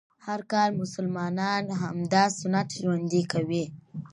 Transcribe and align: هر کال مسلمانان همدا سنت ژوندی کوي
هر 0.25 0.39
کال 0.51 0.69
مسلمانان 0.81 1.63
همدا 1.81 2.23
سنت 2.39 2.67
ژوندی 2.79 3.23
کوي 3.31 3.65